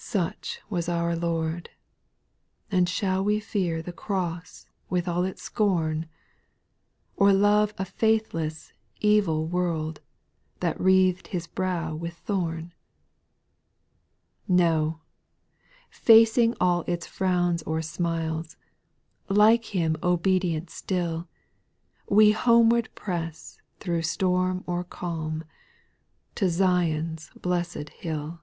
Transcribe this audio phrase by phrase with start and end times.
[0.00, 0.02] 8.
[0.02, 1.68] Such was our Lord,—
[2.72, 6.08] and shall we fear The cross, with all its scorn?
[7.16, 10.00] Or love a faithless, evil world,
[10.60, 12.72] That wreath'd His brow with thorn?
[14.46, 14.56] 4.
[14.56, 15.00] No!
[15.90, 18.56] facing all its frowns or smiles.
[19.28, 21.28] Like Him obedient still.
[22.08, 25.44] We homeward press through storm or calm,
[26.36, 28.40] To Zion's blessed hill.